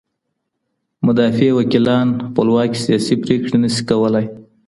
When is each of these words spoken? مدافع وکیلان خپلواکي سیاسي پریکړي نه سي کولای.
مدافع 1.05 1.49
وکیلان 1.59 2.07
خپلواکي 2.27 2.77
سیاسي 2.85 3.15
پریکړي 3.23 3.57
نه 3.63 3.69
سي 3.75 3.81
کولای. 3.89 4.25